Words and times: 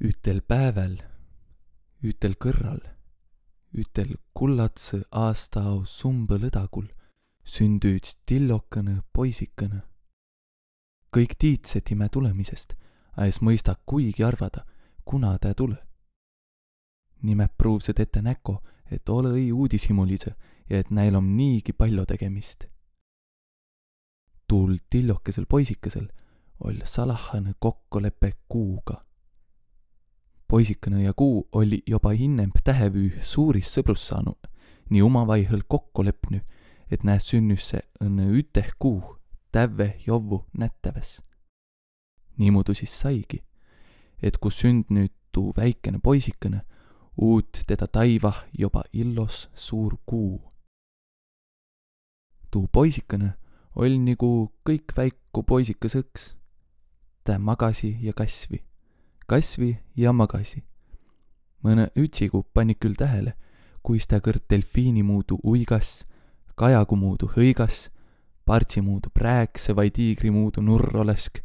ütel 0.00 0.40
päeväl, 0.40 0.94
ütel 2.00 2.32
kõrral, 2.40 2.80
ütel 3.76 4.14
kullatse 4.32 5.02
aastao 5.12 5.82
sumba 5.84 6.38
lõdagul 6.40 6.86
sündüüts 7.44 8.16
tillokõne 8.24 9.02
poisikõne. 9.12 9.82
kõik 11.12 11.34
tiidse 11.36 11.80
time 11.80 12.08
tulemisest, 12.08 12.74
a 13.16 13.26
es 13.26 13.42
mõista 13.42 13.74
kuigi 13.86 14.24
arvada, 14.24 14.64
kuna 15.04 15.38
tä 15.38 15.54
tule. 15.54 15.76
nimelt 17.22 17.52
pruuvsed 17.58 18.00
ette 18.00 18.22
näko, 18.22 18.62
et 18.90 19.08
ole 19.08 19.28
õi 19.28 19.52
uudishimulise 19.52 20.34
ja 20.70 20.78
et 20.78 20.90
näil 20.90 21.16
on 21.16 21.36
niigi 21.36 21.72
palju 21.72 22.06
tegemist. 22.06 22.64
tuul 24.48 24.78
tillokesel 24.90 25.46
poisikesel 25.46 26.08
oll' 26.64 26.84
salahane 26.84 27.54
kokkulepe 27.58 28.32
kuuga 28.48 29.09
poisikene 30.50 31.02
ja 31.02 31.12
Kuu 31.12 31.48
oli 31.52 31.82
joba 31.86 32.10
innemb 32.12 32.56
tähevüü 32.64 33.20
suuris 33.22 33.68
sõbrus 33.70 34.02
saanu, 34.08 34.32
nii 34.90 35.02
omavaihõl 35.06 35.60
kokku 35.70 36.02
lepnü, 36.02 36.40
et 36.90 37.04
nää 37.06 37.20
sünnüs 37.22 37.68
see 37.70 37.82
õnne 38.02 38.26
üteh 38.40 38.72
kuu 38.78 38.98
tävve 39.54 39.94
jovvu 40.06 40.44
nättäväs. 40.58 41.20
niimoodi 42.38 42.74
siis 42.74 43.00
saigi, 43.00 43.44
et 44.22 44.38
kui 44.38 44.50
sünd 44.50 44.90
nüüd 44.90 45.12
tuu 45.32 45.52
väikene 45.56 46.00
poisikene, 46.02 46.62
uut 47.16 47.62
teda 47.66 47.86
taivah 47.86 48.42
joba 48.58 48.82
illos 48.92 49.50
suur 49.54 49.96
kuu. 50.06 50.42
tuu 52.50 52.66
poisikene 52.72 53.34
oll' 53.76 54.02
nigu 54.02 54.50
kõik 54.68 54.96
väiku 54.96 55.42
poisikesõks. 55.42 56.34
tä 57.24 57.38
magasi 57.38 57.98
ja 58.00 58.12
kasvi 58.12 58.69
kasvi 59.30 59.78
ja 59.96 60.12
magasi. 60.12 60.64
mõne 61.62 61.90
ütsigu 61.96 62.42
pani 62.54 62.74
küll 62.74 62.96
tähele, 62.98 63.34
kuis 63.82 64.06
ta 64.08 64.18
kõrd 64.18 64.46
delfiini 64.50 65.02
muudu 65.04 65.36
uigas, 65.44 66.06
kajagu 66.56 66.96
muudu 66.96 67.28
hõigas, 67.36 67.90
partsi 68.44 68.80
muudu 68.80 69.12
prääkse 69.14 69.76
vai 69.76 69.90
tiigri 69.90 70.30
muudu 70.30 70.64
nurr 70.64 70.96
olesk. 71.04 71.38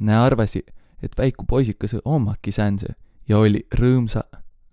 Nä 0.00 0.22
arvasi, 0.24 0.62
et 1.02 1.18
väiku 1.18 1.44
poisikese 1.44 2.00
omaki 2.04 2.52
säänse 2.52 2.94
ja 3.28 3.38
oli 3.38 3.66
rõõmsa, 3.74 4.22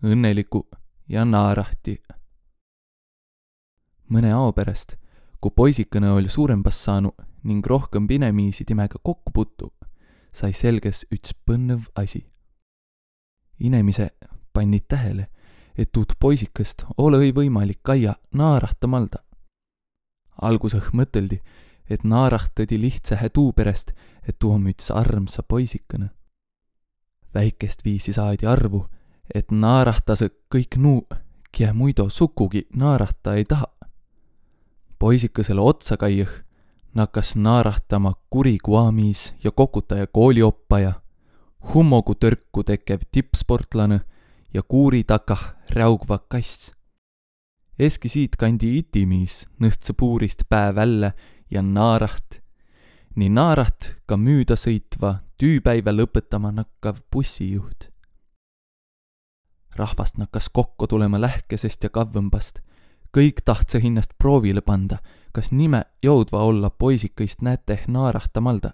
õnneliku 0.04 0.68
ja 1.10 1.26
naarahti. 1.26 1.98
mõne 4.10 4.32
ao 4.32 4.54
pärast, 4.54 4.96
kui 5.42 5.52
poisikene 5.52 6.12
oli 6.12 6.30
suurembas 6.30 6.84
saanud 6.84 7.26
ning 7.44 7.66
rohkem 7.66 8.08
pinemiisi 8.08 8.64
timega 8.66 9.00
kokku 9.04 9.32
putu, 9.34 9.74
sai 10.38 10.54
selges 10.54 11.06
üts 11.14 11.34
põnnev 11.46 11.88
asi. 11.96 12.28
inemise 13.60 14.12
pannid 14.54 14.86
tähele, 14.88 15.28
et 15.78 15.90
tuud 15.92 16.14
poisikest 16.20 16.86
ole-õi 16.98 17.32
võimalik 17.34 17.80
kaia 17.84 18.16
naarahtamalda. 18.34 19.24
algusõh 20.42 20.92
mõteldi, 20.94 21.42
et 21.90 22.04
naarahtõdi 22.04 22.78
lihtsähe 22.82 23.30
tuu 23.30 23.54
perest, 23.54 23.92
et 24.28 24.38
tuu 24.40 24.52
om 24.54 24.68
üts 24.68 24.92
armsa 24.92 25.44
poisikõne. 25.44 26.10
väikest 27.34 27.86
viisi 27.86 28.14
saadi 28.14 28.46
arvu, 28.46 28.86
et 29.36 29.52
naarahtasõ 29.52 30.30
kõik 30.54 30.78
nuuq, 30.78 31.16
kiä 31.52 31.74
muido 31.74 32.10
sukugi 32.10 32.68
naarahta 32.76 33.36
ei 33.36 33.46
taha. 33.46 33.74
poisikõsele 35.00 35.62
otsa 35.62 35.98
kaiõh 35.98 36.47
nakkas 36.94 37.36
naarahtama 37.36 38.14
kuri 38.30 38.58
kuamiis 38.64 39.36
ja 39.44 39.52
kokutaja 39.52 40.08
koolioppaja, 40.08 40.94
hummogu 41.74 42.16
törku 42.16 42.64
tekev 42.64 43.00
tippsportlane 43.12 44.02
ja 44.54 44.64
kuuri 44.64 45.04
takah 45.04 45.56
räugva 45.70 46.20
kass. 46.20 46.72
eski 47.80 48.10
siitkandi 48.10 48.78
itimiis 48.78 49.46
nõstse 49.62 49.94
puurist 49.94 50.44
pää 50.50 50.76
välja 50.76 51.12
ja 51.52 51.62
naaraht, 51.62 52.42
nii 53.16 53.30
naaraht 53.30 53.96
ka 54.06 54.18
müüda 54.18 54.58
sõitva 54.58 55.20
tüüpäivä 55.38 55.94
lõpetama 55.94 56.52
nakkav 56.52 56.98
bussijuht. 57.14 57.90
rahvast 59.76 60.18
nakkas 60.18 60.50
kokku 60.50 60.88
tulema 60.88 61.22
lähkesest 61.22 61.84
ja 61.84 61.90
kavvõmbast 61.90 62.60
kõik 63.18 63.42
tahtse 63.46 63.80
hinnast 63.80 64.12
proovile 64.18 64.62
panda, 64.62 64.98
kas 65.32 65.52
nime 65.52 65.84
jõudva 66.04 66.44
olla 66.44 66.70
poisikõist 66.70 67.42
näete 67.42 67.84
naarahtamalda. 67.88 68.72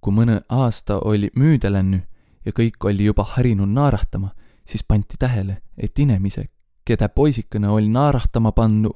kui 0.00 0.12
mõne 0.12 0.42
aasta 0.48 0.98
oli 1.00 1.30
müüda 1.32 1.70
lännu 1.72 1.98
ja 2.44 2.52
kõik 2.52 2.84
oli 2.84 3.04
juba 3.04 3.24
harinud 3.24 3.68
naarahtama, 3.68 4.34
siis 4.68 4.84
pandi 4.84 5.16
tähele, 5.18 5.62
et 5.78 5.98
inemise, 5.98 6.44
keda 6.84 7.08
poisikene 7.08 7.68
oli 7.68 7.88
naarahtama 7.88 8.52
pannu, 8.52 8.90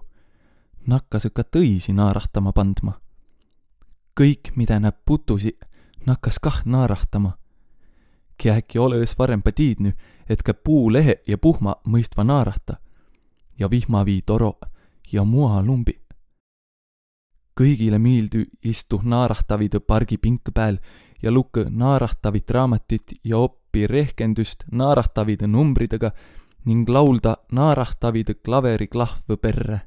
nakkas 0.87 1.29
ka 1.35 1.43
tõisi 1.43 1.93
naarahtama 1.93 2.53
pandma. 2.53 3.01
kõik, 4.21 4.53
mida 4.57 4.81
näeb 4.81 4.97
putusi, 5.07 5.59
nakkas 6.07 6.39
kah 6.39 6.63
naarahtama. 6.65 7.39
Ki 8.39 8.51
äkki 8.51 8.79
olõs 8.79 9.17
varempa 9.19 9.53
tiidnü, 9.53 9.93
et 10.29 10.43
ka 10.43 10.55
puulehe 10.55 11.23
ja 11.27 11.39
puhma 11.39 11.75
mõistva 11.85 12.25
naarahta 12.25 12.77
ja 13.59 13.71
vihmaviitoro 13.71 14.59
ja 15.13 15.25
mualumbi. 15.25 16.01
kõigile 17.59 17.99
miildu 17.99 18.45
istu 18.63 19.01
naarahtavid 19.03 19.81
pargi 19.87 20.17
pink 20.17 20.51
pääl 20.55 20.79
ja 21.23 21.31
lukõ 21.31 21.67
naarahtavit 21.71 22.51
raamatit 22.51 23.15
ja 23.25 23.39
oppi 23.39 23.87
rehkendust 23.87 24.65
naarahtavide 24.71 25.47
numbridega 25.47 26.13
ning 26.65 26.89
laulda 26.89 27.37
naarahtavide 27.53 28.35
klaveriklahvõ 28.35 29.37
perre. 29.37 29.81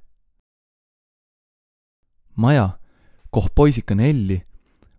maja, 2.36 2.70
koh 3.30 3.48
poisikene 3.56 4.10
elli, 4.10 4.42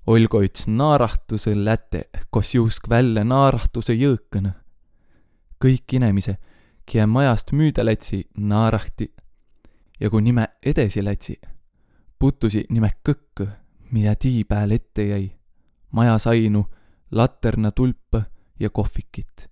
olgu 0.06 0.42
üts 0.42 0.66
naarahtuse 0.66 1.54
läte, 1.54 2.08
kos 2.30 2.54
juusk 2.54 2.88
välja 2.88 3.24
naarahtuse 3.24 3.94
jõõkõne. 3.94 4.52
kõik 5.62 5.94
inemise 5.94 6.38
kiä 6.86 7.06
majast 7.06 7.52
müüdä 7.52 7.84
lätsi, 7.84 8.28
naarahti. 8.36 9.12
ja 10.00 10.10
kui 10.10 10.22
nime 10.22 10.48
edesi 10.66 11.04
lätsi, 11.04 11.40
putusi 12.18 12.64
nime 12.70 12.90
kõkkõ, 13.08 13.46
mida 13.90 14.14
tii 14.14 14.44
pääl 14.44 14.70
ette 14.70 15.06
jäi. 15.06 15.36
majas 15.90 16.26
ainu 16.26 16.64
laternatulpõ 17.10 18.24
ja 18.60 18.70
kohvikit, 18.70 19.50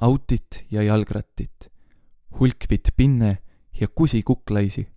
autit 0.00 0.66
ja 0.70 0.82
jalgrattit, 0.82 1.68
hulkvit 2.40 2.88
pinne 2.96 3.38
ja 3.80 3.88
kusikuklaisi. 3.88 4.88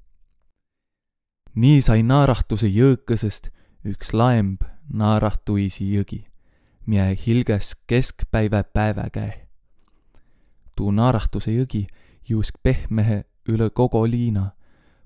nii 1.55 1.81
sai 1.81 2.03
naarahtuse 2.03 2.67
jõõkõsest 2.67 3.51
üks 3.85 4.13
laemb 4.13 4.74
naarahtuisi 4.94 5.88
jõgi, 5.96 6.25
mie 6.85 7.18
hilges 7.25 7.75
keskpäivä 7.88 8.63
päevä 8.63 9.09
käe 9.12 9.46
tuu 10.75 10.91
naarahtuse 10.91 11.53
jõgi 11.56 11.85
juusk 12.29 12.59
pehmehe 12.63 13.23
üle 13.50 13.69
kogo 13.69 14.03
liina, 14.09 14.51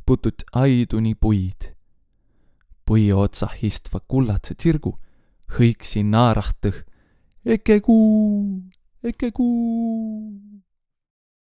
putut 0.05 0.43
aiduni 0.51 1.15
puid. 1.15 1.75
pui 2.85 3.11
otsah 3.13 3.53
istva 3.63 3.99
kullatse 4.07 4.55
tsirgu 4.55 4.95
hõiksi 5.57 6.01
naarahtõh, 6.03 6.79
eke 7.45 7.79
kuu, 7.85 8.63
eke 9.03 9.31
kuu. 9.31 10.41